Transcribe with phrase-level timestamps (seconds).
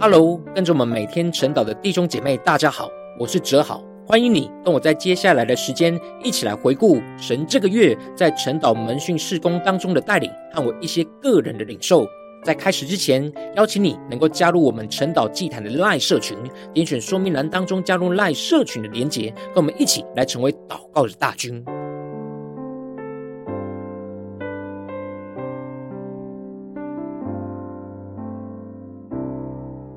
[0.00, 12.06] Hello，跟着我们每天晨祷的弟兄姐妹，大家好，我是哲豪，欢迎你跟我在接下来的时间一起来回顾神这个月在晨祷门训事工当中的带领和我一些个人的领受。
[12.44, 16.38] 在开始之前，邀请你能够加入我们晨祷祭坛的赖社群，
[16.72, 21.64] 点选说明栏当中加入赖社群的连结，跟我们一起来成为祷告的大军。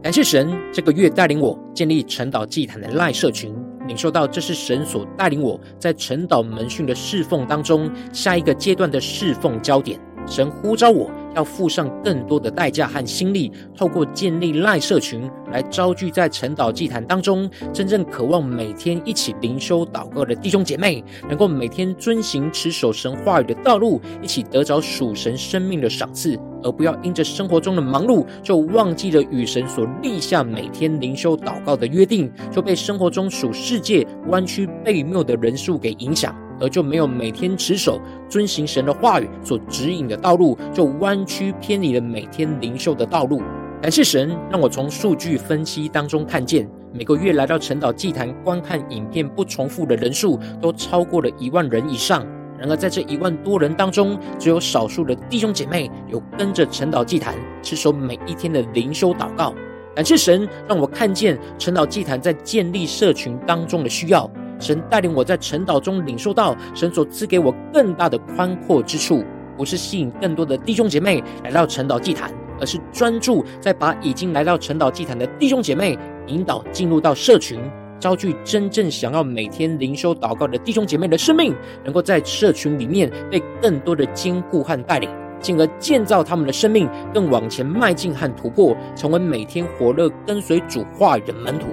[0.02, 3.54] 感谢神这个月带领我建立晨祷祭坛的赖社群，
[3.88, 10.00] 领受到这是神所带领我在晨祷门训的侍奉当中下一个阶段的侍奉焦点。
[10.26, 26.40] 神呼召我要付上更多的代价和心力，透过建立赖社群来招聚在晨祷祭坛当中真正渴望每天一起灵修祷告的弟兄姐妹，能够每天遵行持守神话语的道路，一起得着属神生命的赏赐。
[26.64, 43.42] 而不要因着生活中的忙碌，就忘记了与神所立下每天灵修祷告的约定，就被生活中属世界弯曲悖谬的人数给影响，而就没有每天持守遵行神的话语所指引的道路，就弯曲偏离了每天灵修的道路。
[43.82, 52.24] 感谢神，让我从数据分析当中看见，每个月来到晨祷祭坛观看影片不重复的人数，都超过了一万人以上。
[52.62, 59.52] 然而，在这一万多人当中，只有少数的弟兄姐妹有跟着晨祷祭坛持守每一天的灵修祷告。
[59.96, 64.30] 感谢神，让我看见晨祷祭坛在建立社群当中的需要。
[64.60, 69.24] 神带领我在晨祷中领受到神所赐给我更大的宽阔之处，
[69.58, 77.60] 不是吸引更多的弟兄姐妹来到晨祷祭坛，而是专注在把已经来到晨祷祭坛的弟兄姐妹引导进入到社群。
[78.02, 85.08] 招聚真正想要每天灵修祷告的弟兄姐妹的生命，能够在社群里面被更多的坚固和带领，
[85.40, 91.68] 进而建造他们的生命更往前迈进和突破，成为每天火热跟随主话语的门徒。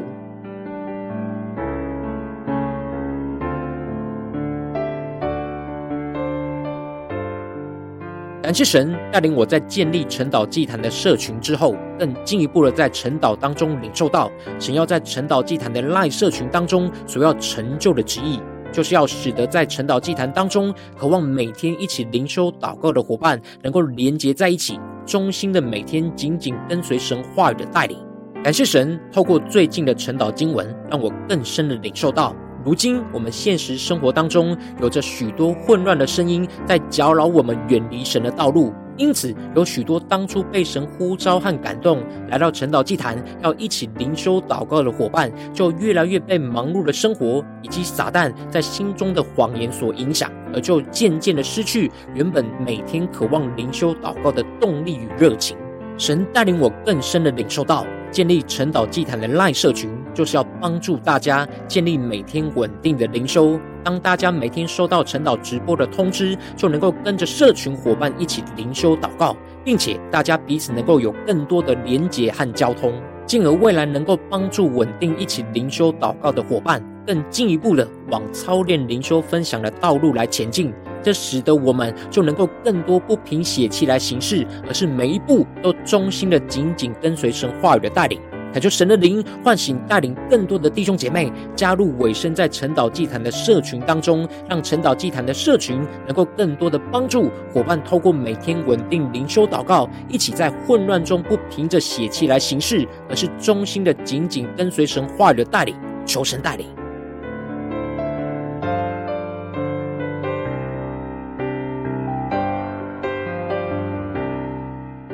[8.49, 18.41] 感谢神带领我在建立晨祷祭坛的社群之后，更进一步的在晨祷当中领受到神要在晨祷祭坛的 LINE 社群当中所要成就的旨意，
[18.73, 27.99] 就是要使得在晨祷祭坛当中渴望每天一起灵修祷告的伙伴能够连结在一起，忠心的每天紧紧跟随神话语的带领。
[28.43, 32.35] 感谢神透过最近的晨祷经文，让我更深的领受到。
[32.65, 38.73] 如今，我们现实生活当中有着许多混乱的声音，在搅扰我们远离神的道路。
[38.97, 55.57] 因此，有许多当初被神呼召和感动，来到晨祷祭坛要一起灵修祷告的伙伴，就越来越被忙碌的生活以及撒旦在心中的谎言所影响，而就渐渐的失去原本每天渴望灵修祷告的动力与热情。
[55.97, 57.87] 神带领我更深的领受到。
[58.11, 63.59] 建立晨祷祭坛的 LINE 社群，就是要帮助大家建立每天稳定的灵修。
[63.85, 72.93] 当大家每天收到晨祷直播的通知，就能够跟着社群伙伴一起灵修祷告，并且大家彼此能够有更多的连结和交通，
[73.25, 80.73] 进而未来能够帮助稳定一起灵修祷告的伙伴，更进一步的往操练灵修分享的道路来前进。
[81.03, 88.21] 这使得我们就能够更多不凭血气来行事，而是每一步都忠心的紧紧跟随神话语的带领。
[88.51, 105.77] 恳求神的灵唤醒带领更多的弟兄姐妹加入委身在晨岛祭坛的社群当中，让晨岛祭坛的社群能够更多的帮助伙伴，透过每天稳定灵修祷告，一起在混乱中不凭着血气来行事，而是忠心的紧紧跟随神话语的带领。
[106.07, 106.78] 求神带领。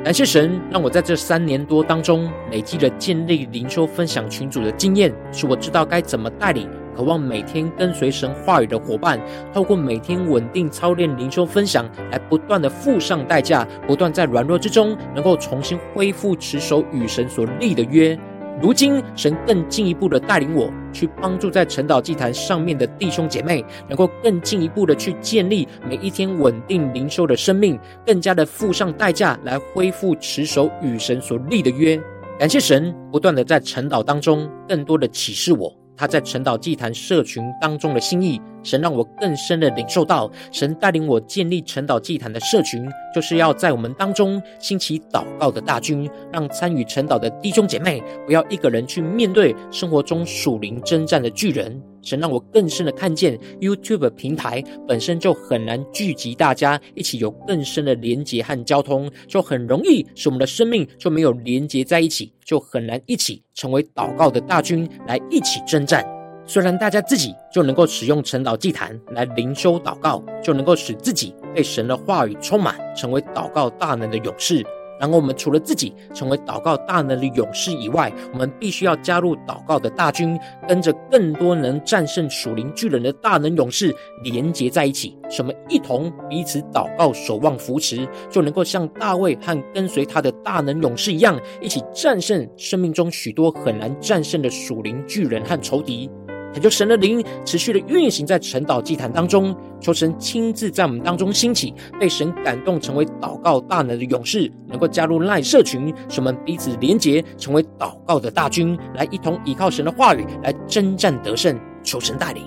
[0.05, 9.19] 感谢神，让我在这三年多当中累积了建立灵修分享群组的经验，使我知道该怎么带领渴望每天跟随神话语的伙伴，
[9.51, 18.15] 透过每天稳定操练灵修分享，来不断的付上代价，不断在软弱之中能够重新恢复持守与神所立的约。
[18.61, 32.01] 如今，神更进一步的带领我去帮助在晨祷祭坛上面的弟兄姐妹，能够更进一步的去建立每一天稳定灵修的生命，更加的付上代价来恢复持守与神所立的约。
[32.39, 35.73] 感谢神不断的在晨祷当中更多的启示我。
[35.97, 51.81] 他在晨祷祭坛社群当中的心意，神让我更深的领受到，神带领我建立晨祷祭坛的社群，就是要在我们当中兴起祷告的大军，让参与晨祷的弟兄姐妹不要一个人去面对生活中属灵征战的巨人。
[52.01, 66.05] 神让我更深的看见，YouTube 平台本身就很难聚集大家一起有更深的连结和交通，就很容易使我们的生命就没有连结在一起，就很难一起成为祷告的大军来一起征战。
[66.45, 74.63] 虽然大家自己就能够使用晨祷祭坛来灵修祷告，就能够使自己被神的话语充满，成为祷告大能的勇士。
[74.97, 83.93] 然后，我们除了自己成为祷告大能的勇士以外，我们必须要加入祷告的大军，跟着更多能战胜属灵巨人的大能勇士
[84.23, 96.09] 连结在一起，什么一同彼此祷告、守望、扶持，就能够像大卫和跟随他的大能勇士一样，一起战胜生命中许多很难战胜的属灵巨人和仇敌。
[96.55, 111.59] 恳求神的灵持续的运行在晨祷祭坛当中，求神亲自在我们当中兴起，被神感动成为祷告大能的勇士，能够加入 LINE 社群，使我们彼此连结，成为祷告的大军，来一同依靠神的话语来征战得胜。
[111.83, 112.41] 求神带领，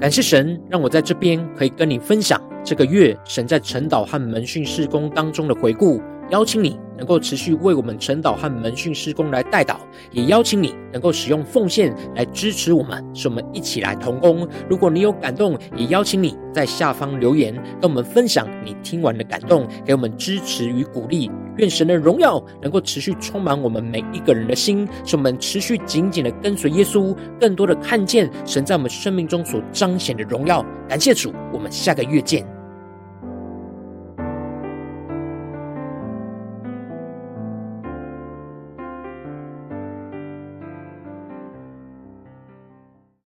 [0.00, 6.00] 感谢神让我在这边可以跟你分享这个月神在晨祷和门训事工当中的回顾。
[6.30, 9.76] 邀请你能够持续为我们晨祷和门训事工来代祷，
[10.10, 14.48] 也邀请你能够使用奉献来支持我们，使我们一起来同工。
[14.68, 21.30] 如果你有感动，也邀请你在下方留言，跟我们分享你听完的感动，给我们支持与鼓励。
[21.58, 30.64] 愿神的荣耀能够持续充满我们每一个人的心，使我们持续紧紧的跟随耶稣，更多的看见神在我们生命中所彰显的荣耀。
[30.88, 32.53] 感谢主，我们下个月见。